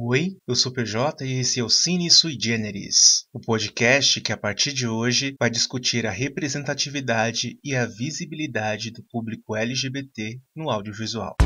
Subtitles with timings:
[0.00, 4.36] Oi, eu sou PJ e esse é o Cine Sui Generis, o podcast que a
[4.36, 11.36] partir de hoje vai discutir a representatividade e a visibilidade do público LGBT no audiovisual.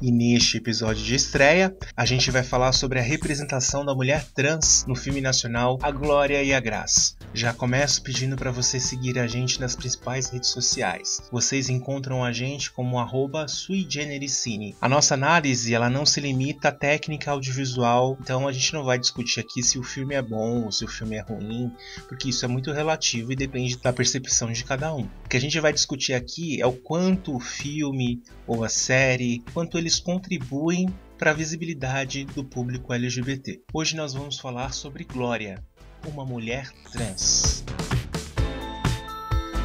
[0.00, 4.84] E neste episódio de estreia, a gente vai falar sobre a representação da mulher trans
[4.86, 7.16] no filme nacional A Glória e a Graça.
[7.32, 11.22] Já começo pedindo para você seguir a gente nas principais redes sociais.
[11.32, 14.76] Vocês encontram a gente como arroba suigenericine.
[14.82, 18.98] A nossa análise ela não se limita à técnica audiovisual, então a gente não vai
[18.98, 21.72] discutir aqui se o filme é bom ou se o filme é ruim,
[22.06, 25.08] porque isso é muito relativo e depende da percepção de cada um.
[25.24, 29.42] O que a gente vai discutir aqui é o quanto o filme ou a série,
[29.54, 33.62] quanto eles contribuem para a visibilidade do público LGBT.
[33.72, 35.64] Hoje nós vamos falar sobre Glória,
[36.04, 37.64] uma mulher trans.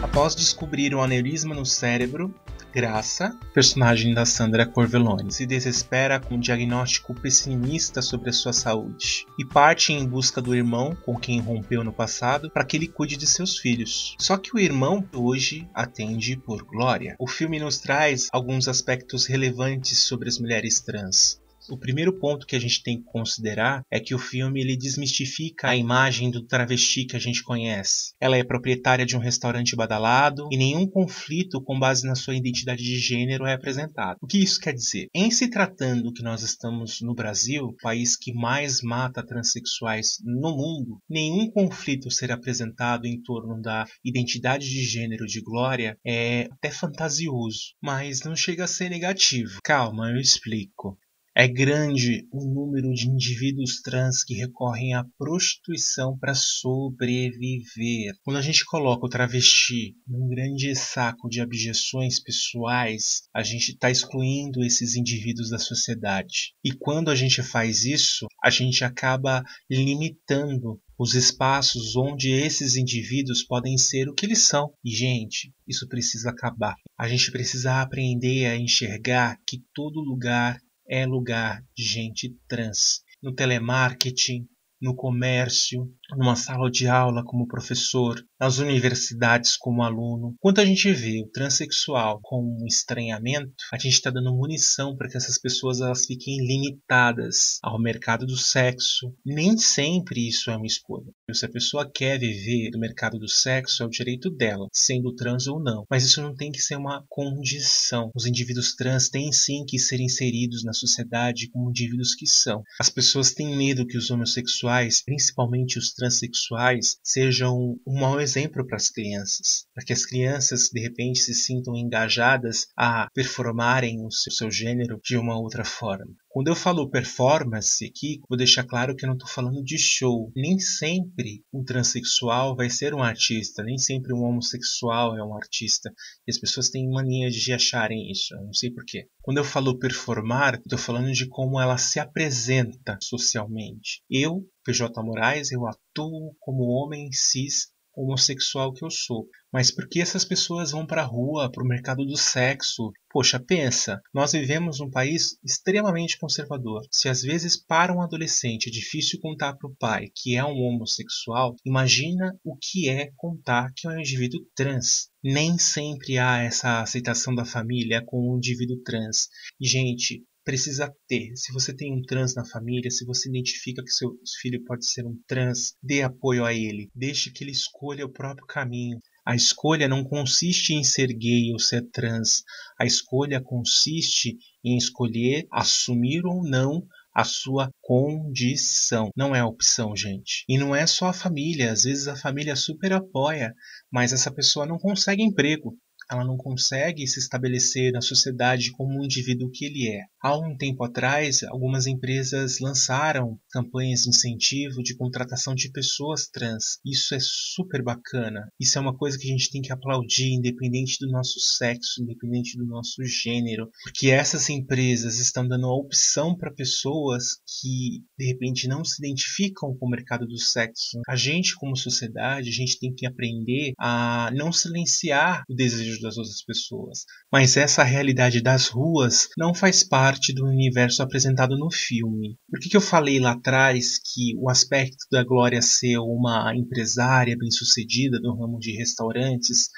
[0.03, 2.31] Após descobrir um aneurisma no cérebro,
[2.73, 9.25] Graça, personagem da Sandra Corvelone, se desespera com um diagnóstico pessimista sobre a sua saúde
[9.37, 13.17] e parte em busca do irmão com quem rompeu no passado para que ele cuide
[13.17, 14.15] de seus filhos.
[14.17, 17.17] Só que o irmão hoje atende por Glória.
[17.19, 21.40] O filme nos traz alguns aspectos relevantes sobre as mulheres trans.
[21.71, 25.69] O primeiro ponto que a gente tem que considerar é que o filme ele desmistifica
[25.69, 28.13] a imagem do travesti que a gente conhece.
[28.19, 32.83] Ela é proprietária de um restaurante badalado e nenhum conflito com base na sua identidade
[32.83, 34.17] de gênero é apresentado.
[34.21, 35.07] O que isso quer dizer?
[35.15, 40.99] Em se tratando que nós estamos no Brasil, país que mais mata transexuais no mundo,
[41.09, 47.75] nenhum conflito ser apresentado em torno da identidade de gênero de Glória é até fantasioso,
[47.81, 49.59] mas não chega a ser negativo.
[49.63, 50.99] Calma, eu explico.
[51.33, 58.13] É grande o número de indivíduos trans que recorrem à prostituição para sobreviver.
[58.21, 63.89] Quando a gente coloca o travesti num grande saco de abjeções pessoais, a gente está
[63.89, 66.53] excluindo esses indivíduos da sociedade.
[66.61, 73.41] E quando a gente faz isso, a gente acaba limitando os espaços onde esses indivíduos
[73.41, 74.73] podem ser o que eles são.
[74.83, 76.75] E, gente, isso precisa acabar.
[76.99, 80.59] A gente precisa aprender a enxergar que todo lugar
[80.91, 83.01] é lugar de gente trans.
[83.23, 84.45] No telemarketing,
[84.81, 90.35] no comércio, numa sala de aula como professor, nas universidades como aluno.
[90.39, 95.07] Quando a gente vê o transexual com um estranhamento, a gente está dando munição para
[95.07, 99.13] que essas pessoas elas fiquem limitadas ao mercado do sexo.
[99.25, 101.11] Nem sempre isso é uma escolha.
[101.33, 105.47] Se a pessoa quer viver no mercado do sexo, é o direito dela, sendo trans
[105.47, 105.85] ou não.
[105.89, 108.11] Mas isso não tem que ser uma condição.
[108.13, 112.63] Os indivíduos trans têm sim que ser inseridos na sociedade como indivíduos que são.
[112.79, 118.75] As pessoas têm medo que os homossexuais, principalmente os transexuais, sejam um mau exemplo para
[118.75, 124.31] as crianças, para que as crianças de repente se sintam engajadas a performarem o seu,
[124.31, 126.15] seu gênero de uma outra forma.
[126.33, 130.31] Quando eu falo performance aqui, vou deixar claro que eu não estou falando de show.
[130.33, 135.93] Nem sempre um transexual vai ser um artista, nem sempre um homossexual é um artista.
[136.25, 139.09] E as pessoas têm mania de acharem isso, eu não sei porquê.
[139.21, 144.01] Quando eu falo performar, estou falando de como ela se apresenta socialmente.
[144.09, 149.27] Eu, PJ Moraes, eu atuo como homem cis homossexual que eu sou.
[149.51, 152.91] Mas por que essas pessoas vão para a rua, para o mercado do sexo?
[153.09, 156.81] Poxa, pensa, nós vivemos num país extremamente conservador.
[156.89, 160.57] Se às vezes para um adolescente é difícil contar para o pai que é um
[160.57, 165.09] homossexual, imagina o que é contar que é um indivíduo trans.
[165.21, 169.27] Nem sempre há essa aceitação da família com um indivíduo trans.
[169.59, 171.31] E, gente, precisa ter.
[171.37, 175.05] Se você tem um trans na família, se você identifica que seu filho pode ser
[175.05, 176.89] um trans, dê apoio a ele.
[176.93, 178.99] Deixe que ele escolha o próprio caminho.
[179.25, 182.43] A escolha não consiste em ser gay ou ser trans.
[182.77, 186.85] A escolha consiste em escolher assumir ou não
[187.15, 189.09] a sua condição.
[189.15, 190.43] Não é opção, gente.
[190.49, 191.71] E não é só a família.
[191.71, 193.53] Às vezes a família super apoia,
[193.89, 195.77] mas essa pessoa não consegue emprego
[196.11, 200.03] ela não consegue se estabelecer na sociedade como um indivíduo que ele é.
[200.23, 206.79] Há um tempo atrás, algumas empresas lançaram campanhas de incentivo de contratação de pessoas trans.
[206.85, 208.47] Isso é super bacana.
[208.59, 212.55] Isso é uma coisa que a gente tem que aplaudir, independente do nosso sexo, independente
[212.55, 218.67] do nosso gênero, porque essas empresas estão dando a opção para pessoas que de repente
[218.67, 220.99] não se identificam com o mercado do sexo.
[221.07, 226.17] A gente, como sociedade, a gente tem que aprender a não silenciar o desejo das
[226.17, 227.05] outras pessoas.
[227.31, 232.37] Mas essa realidade das ruas não faz parte do universo apresentado no filme.
[232.49, 237.37] Por que, que eu falei lá atrás que o aspecto da Glória ser uma empresária
[237.37, 239.69] bem-sucedida do ramo de restaurantes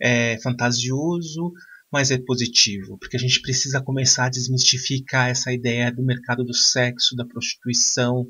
[0.00, 1.52] é fantasioso,
[1.92, 6.54] mas é positivo, porque a gente precisa começar a desmistificar essa ideia do mercado do
[6.54, 8.26] sexo, da prostituição.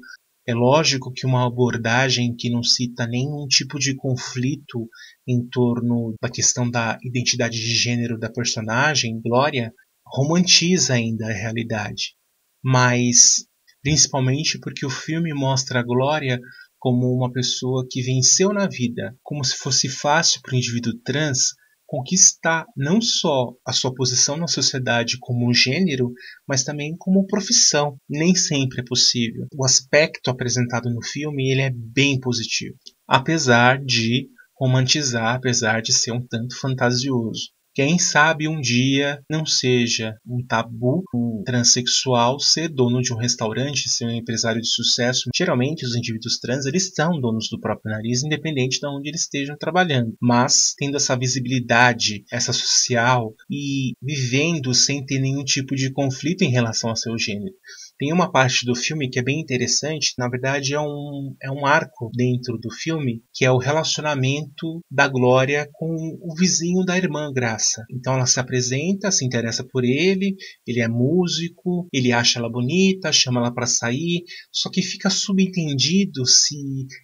[0.49, 4.89] É lógico que uma abordagem que não cita nenhum tipo de conflito
[5.29, 9.73] em torno da questão da identidade de gênero da personagem, Glória,
[10.11, 12.15] romantiza ainda a realidade.
[12.63, 13.47] Mas
[13.83, 16.39] principalmente porque o filme mostra a Glória
[16.79, 21.55] como uma pessoa que venceu na vida, como se fosse fácil para o indivíduo trans
[21.87, 26.13] conquistar não só a sua posição na sociedade como gênero,
[26.47, 27.97] mas também como profissão.
[28.09, 29.49] Nem sempre é possível.
[29.53, 32.77] O aspecto apresentado no filme ele é bem positivo,
[33.09, 37.51] apesar de romantizar, apesar de ser um tanto fantasioso.
[37.81, 43.89] Quem sabe um dia não seja um tabu um transexual ser dono de um restaurante,
[43.89, 45.31] ser um empresário de sucesso.
[45.35, 49.57] Geralmente os indivíduos trans eles são donos do próprio nariz, independente de onde eles estejam
[49.57, 50.15] trabalhando.
[50.21, 56.51] Mas tendo essa visibilidade, essa social e vivendo sem ter nenhum tipo de conflito em
[56.51, 57.55] relação ao seu gênero.
[58.01, 61.67] Tem uma parte do filme que é bem interessante, na verdade é um, é um
[61.67, 65.87] arco dentro do filme, que é o relacionamento da Glória com
[66.23, 67.85] o vizinho da irmã Graça.
[67.93, 70.35] Então ela se apresenta, se interessa por ele,
[70.67, 76.25] ele é músico, ele acha ela bonita, chama ela para sair, só que fica subentendido
[76.25, 76.57] se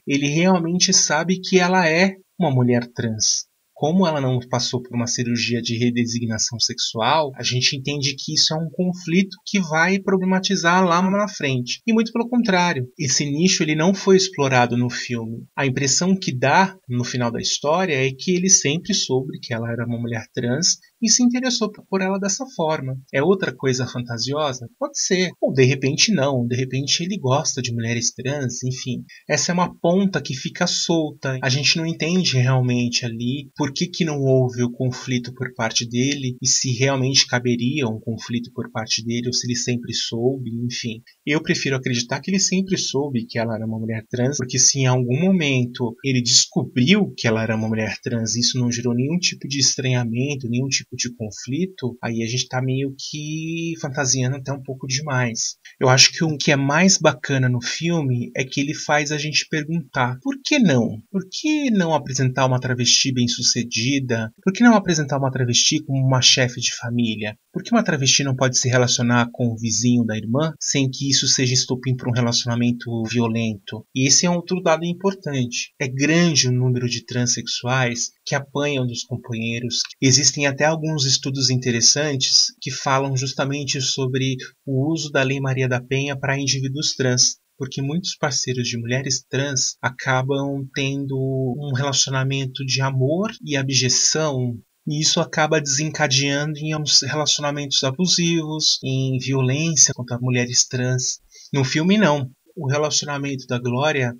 [0.06, 3.44] ele realmente sabe que ela é uma mulher trans
[3.76, 8.54] como ela não passou por uma cirurgia de redesignação sexual, a gente entende que isso
[8.54, 11.82] é um conflito que vai problematizar lá na frente.
[11.86, 15.44] E muito pelo contrário, esse nicho ele não foi explorado no filme.
[15.54, 19.70] A impressão que dá no final da história é que ele sempre soube que ela
[19.70, 22.98] era uma mulher trans e se interessou por ela dessa forma.
[23.12, 24.68] É outra coisa fantasiosa?
[24.78, 25.30] Pode ser.
[25.40, 29.04] Ou de repente não, de repente ele gosta de mulheres trans, enfim.
[29.28, 31.38] Essa é uma ponta que fica solta.
[31.42, 35.88] A gente não entende realmente ali por que, que não houve o conflito por parte
[35.88, 40.50] dele e se realmente caberia um conflito por parte dele ou se ele sempre soube,
[40.64, 41.02] enfim.
[41.24, 44.80] Eu prefiro acreditar que ele sempre soube que ela era uma mulher trans, porque se
[44.80, 49.18] em algum momento ele descobriu que ela era uma mulher trans, isso não gerou nenhum
[49.18, 54.52] tipo de estranhamento, nenhum tipo de conflito, aí a gente está meio que fantasiando até
[54.52, 55.56] um pouco demais.
[55.80, 59.18] Eu acho que o que é mais bacana no filme é que ele faz a
[59.18, 61.00] gente perguntar: por que não?
[61.10, 63.36] Por que não apresentar uma travesti bem-sucedida?
[63.36, 64.32] bem-sucedida?
[64.42, 67.36] Por que não apresentar uma travesti como uma chefe de família?
[67.56, 71.08] Por que uma travesti não pode se relacionar com o vizinho da irmã sem que
[71.08, 73.82] isso seja estupim para um relacionamento violento?
[73.94, 75.72] E esse é outro dado importante.
[75.80, 79.78] É grande o número de transexuais que apanham dos companheiros.
[80.02, 84.36] Existem até alguns estudos interessantes que falam justamente sobre
[84.66, 89.24] o uso da Lei Maria da Penha para indivíduos trans porque muitos parceiros de mulheres
[89.30, 91.16] trans acabam tendo
[91.58, 96.72] um relacionamento de amor e abjeção e isso acaba desencadeando em
[97.06, 101.20] relacionamentos abusivos, em violência contra mulheres trans.
[101.52, 102.30] No filme, não.
[102.54, 104.14] O relacionamento da Glória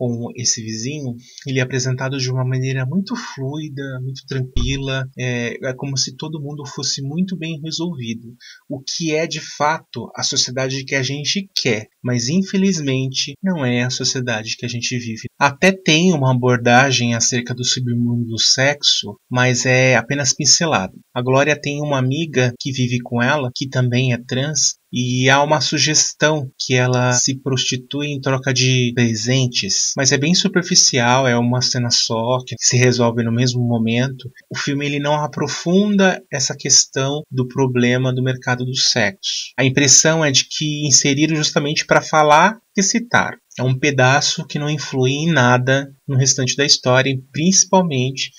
[0.00, 1.14] com esse vizinho,
[1.46, 6.40] ele é apresentado de uma maneira muito fluida, muito tranquila, é, é, como se todo
[6.40, 8.34] mundo fosse muito bem resolvido.
[8.66, 13.82] O que é de fato a sociedade que a gente quer, mas infelizmente não é
[13.82, 15.28] a sociedade que a gente vive.
[15.38, 20.94] Até tem uma abordagem acerca do submundo do sexo, mas é apenas pincelado.
[21.14, 25.42] A Glória tem uma amiga que vive com ela, que também é trans, e há
[25.42, 31.36] uma sugestão que ela se prostitui em troca de presentes, mas é bem superficial, é
[31.36, 34.30] uma cena só que se resolve no mesmo momento.
[34.50, 39.52] O filme ele não aprofunda essa questão do problema do mercado do sexo.
[39.56, 43.36] A impressão é de que inseriram justamente para falar e citar.
[43.58, 48.30] É um pedaço que não influi em nada no restante da história, principalmente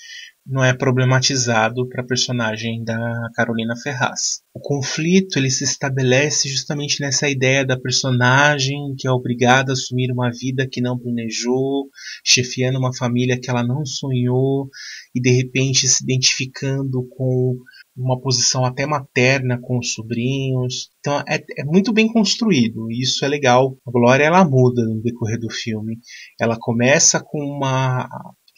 [0.44, 4.40] não é problematizado para a personagem da Carolina Ferraz.
[4.52, 10.10] O conflito ele se estabelece justamente nessa ideia da personagem que é obrigada a assumir
[10.12, 11.88] uma vida que não planejou,
[12.24, 14.68] chefiando uma família que ela não sonhou
[15.14, 17.56] e de repente se identificando com
[17.96, 20.88] uma posição até materna com os sobrinhos.
[20.98, 23.76] Então é, é, muito bem construído e isso é legal.
[23.86, 25.98] A Glória ela muda no decorrer do filme.
[26.40, 28.08] Ela começa com uma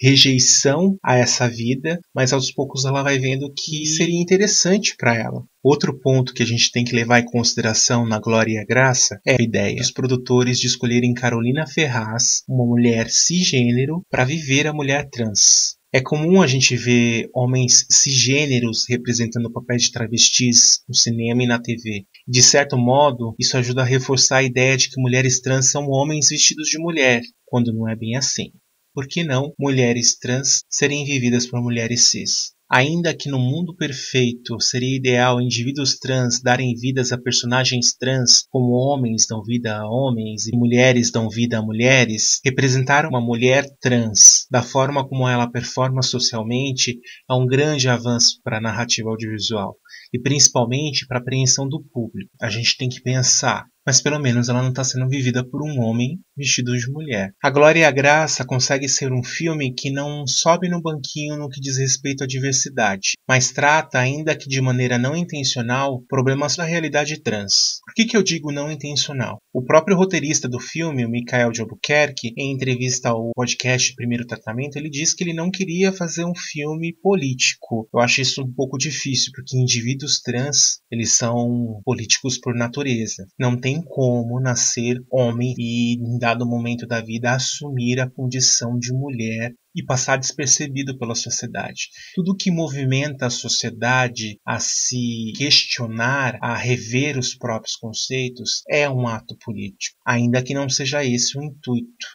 [0.05, 5.43] rejeição a essa vida, mas aos poucos ela vai vendo que seria interessante para ela.
[5.63, 9.19] Outro ponto que a gente tem que levar em consideração na Glória e a Graça
[9.27, 14.75] é a ideia dos produtores de escolherem Carolina Ferraz, uma mulher cisgênero, para viver a
[14.75, 15.77] mulher trans.
[15.91, 21.59] É comum a gente ver homens cisgêneros representando papéis de travestis no cinema e na
[21.59, 22.05] TV.
[22.29, 26.29] De certo modo, isso ajuda a reforçar a ideia de que mulheres trans são homens
[26.29, 28.51] vestidos de mulher, quando não é bem assim
[28.95, 32.55] por que não mulheres trans serem vividas por mulheres cis?
[32.71, 38.73] Ainda que no mundo perfeito seria ideal indivíduos trans darem vidas a personagens trans, como
[38.73, 44.47] homens dão vida a homens e mulheres dão vida a mulheres, representar uma mulher trans
[44.51, 46.99] da forma como ela performa socialmente
[47.29, 49.77] é um grande avanço para a narrativa audiovisual
[50.13, 52.31] e principalmente para a apreensão do público.
[52.41, 55.81] A gente tem que pensar mas pelo menos ela não está sendo vivida por um
[55.81, 57.35] homem vestido de mulher.
[57.43, 61.49] A Glória e a Graça consegue ser um filme que não sobe no banquinho no
[61.49, 66.65] que diz respeito à diversidade, mas trata, ainda que de maneira não intencional, problemas da
[66.65, 67.81] realidade trans.
[67.95, 69.39] Por que, que eu digo não intencional?
[69.53, 74.77] O próprio roteirista do filme, o Michael de Albuquerque, em entrevista ao podcast Primeiro Tratamento,
[74.77, 77.89] ele diz que ele não queria fazer um filme político.
[77.95, 83.29] Eu acho isso um pouco difícil, porque indivíduos trans, eles são políticos por natureza.
[83.39, 88.93] Não tem como nascer homem e, em dado momento da vida, assumir a condição de
[88.93, 91.89] mulher e passar despercebido pela sociedade.
[92.15, 99.07] Tudo que movimenta a sociedade a se questionar, a rever os próprios conceitos, é um
[99.09, 102.07] ato político, ainda que não seja esse o intuito.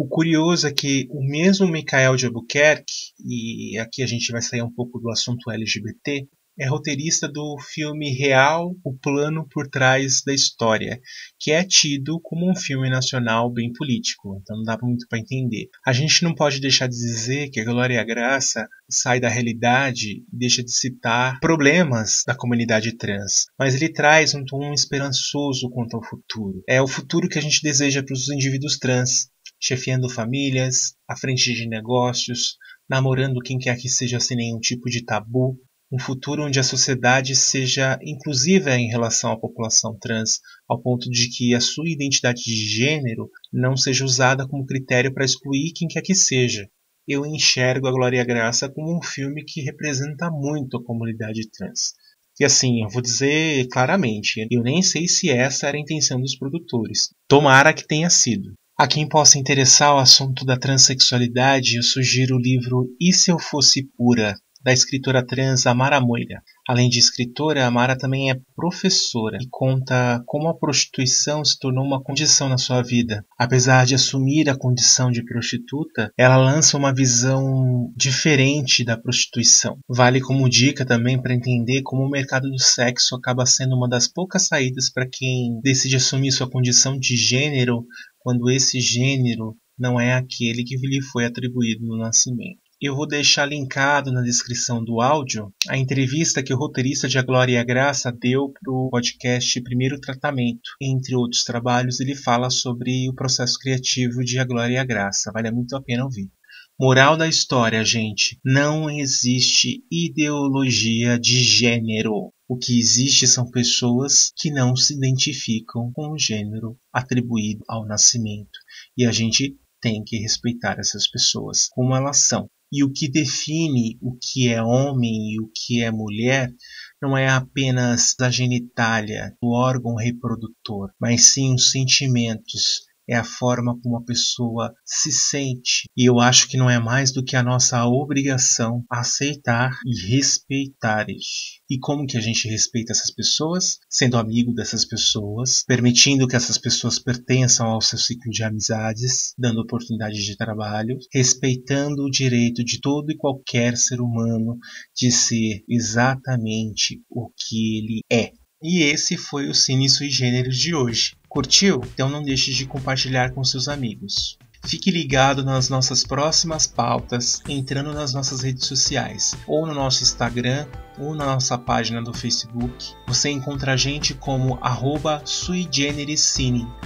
[0.00, 4.62] O curioso é que o mesmo Michael de Albuquerque, e aqui a gente vai sair
[4.62, 6.28] um pouco do assunto LGBT,
[6.58, 11.00] é roteirista do filme Real, O Plano por Trás da História,
[11.38, 15.68] que é tido como um filme nacional bem político, então não dá muito para entender.
[15.86, 19.28] A gente não pode deixar de dizer que a Glória e a Graça sai da
[19.28, 25.70] realidade e deixa de citar problemas da comunidade trans, mas ele traz um tom esperançoso
[25.70, 26.62] quanto ao futuro.
[26.68, 29.28] É o futuro que a gente deseja para os indivíduos trans,
[29.60, 32.56] chefiando famílias, à frente de negócios,
[32.88, 35.58] namorando quem quer que seja sem nenhum tipo de tabu,
[35.90, 41.28] um futuro onde a sociedade seja inclusiva em relação à população trans, ao ponto de
[41.28, 46.02] que a sua identidade de gênero não seja usada como critério para excluir quem quer
[46.02, 46.68] que seja.
[47.06, 51.48] Eu enxergo a Glória e a Graça como um filme que representa muito a comunidade
[51.50, 51.94] trans.
[52.38, 56.36] E assim, eu vou dizer claramente, eu nem sei se essa era a intenção dos
[56.36, 57.08] produtores.
[57.26, 58.52] Tomara que tenha sido.
[58.78, 63.38] A quem possa interessar o assunto da transexualidade, eu sugiro o livro E Se Eu
[63.38, 64.36] Fosse Pura,
[64.68, 66.42] da escritora trans Amara Moira.
[66.68, 72.02] Além de escritora, Amara também é professora e conta como a prostituição se tornou uma
[72.02, 73.24] condição na sua vida.
[73.38, 79.78] Apesar de assumir a condição de prostituta, ela lança uma visão diferente da prostituição.
[79.88, 84.06] Vale como dica também para entender como o mercado do sexo acaba sendo uma das
[84.06, 87.86] poucas saídas para quem decide assumir sua condição de gênero
[88.18, 92.67] quando esse gênero não é aquele que lhe foi atribuído no nascimento.
[92.80, 97.22] Eu vou deixar linkado na descrição do áudio a entrevista que o roteirista de A
[97.22, 100.70] Glória e a Graça deu para o podcast Primeiro Tratamento.
[100.80, 105.32] Entre outros trabalhos, ele fala sobre o processo criativo de A Glória e a Graça.
[105.32, 106.30] Vale muito a pena ouvir.
[106.78, 112.32] Moral da história, gente: não existe ideologia de gênero.
[112.48, 118.56] O que existe são pessoas que não se identificam com o gênero atribuído ao nascimento.
[118.96, 122.48] E a gente tem que respeitar essas pessoas como elas são.
[122.70, 126.52] E o que define o que é homem e o que é mulher
[127.00, 133.78] não é apenas a genitália, o órgão reprodutor, mas sim os sentimentos, é a forma
[133.80, 135.84] como a pessoa se sente.
[135.96, 141.08] E eu acho que não é mais do que a nossa obrigação aceitar e respeitar
[141.08, 141.58] isso.
[141.70, 143.78] E como que a gente respeita essas pessoas?
[143.88, 149.60] Sendo amigo dessas pessoas, permitindo que essas pessoas pertençam ao seu ciclo de amizades, dando
[149.60, 154.58] oportunidade de trabalho, respeitando o direito de todo e qualquer ser humano
[154.94, 158.32] de ser exatamente o que ele é.
[158.62, 161.12] E esse foi o Cine Sui Gêneros de hoje.
[161.28, 161.80] Curtiu?
[161.92, 164.38] Então não deixe de compartilhar com seus amigos.
[164.64, 170.66] Fique ligado nas nossas próximas pautas entrando nas nossas redes sociais, ou no nosso Instagram,
[170.98, 172.92] ou na nossa página do Facebook.
[173.06, 175.22] Você encontra a gente como arroba.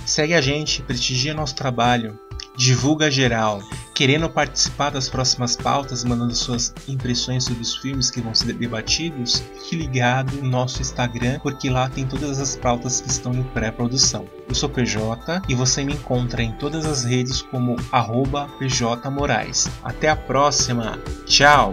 [0.04, 2.18] Segue a gente, prestigia nosso trabalho
[2.56, 3.62] divulga geral.
[4.02, 9.44] Querendo participar das próximas pautas, mandando suas impressões sobre os filmes que vão ser debatidos,
[9.54, 14.26] fique ligado no nosso Instagram, porque lá tem todas as pautas que estão em pré-produção.
[14.48, 17.76] Eu sou PJ e você me encontra em todas as redes como
[18.58, 19.68] PJMoraes.
[19.84, 21.72] Até a próxima, tchau!